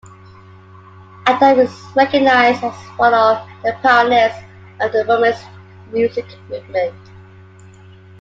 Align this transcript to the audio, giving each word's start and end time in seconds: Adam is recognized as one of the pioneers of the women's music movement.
Adam 1.27 1.59
is 1.59 1.69
recognized 1.95 2.63
as 2.63 2.73
one 2.97 3.13
of 3.13 3.47
the 3.63 3.77
pioneers 3.83 4.33
of 4.79 4.91
the 4.93 5.05
women's 5.07 5.37
music 5.93 6.25
movement. 6.49 6.95